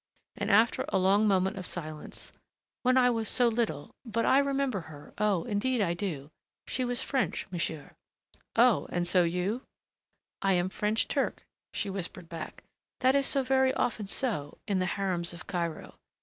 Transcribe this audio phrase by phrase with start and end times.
[0.35, 2.31] And after a long moment of silence,
[2.81, 6.31] "When I was so little but I remember her, oh, indeed I do...
[6.65, 7.91] She was French, monsieur."
[8.55, 8.87] "Oh!
[8.91, 9.61] And so you"
[10.41, 12.63] "I am French Turk," she whispered back.
[13.01, 15.99] "That is very often so in the harems of Cairo....